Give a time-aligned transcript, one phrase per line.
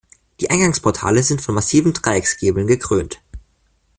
[0.39, 3.21] Die Eingangsportale sind von massiven Dreiecksgiebeln gekrönt.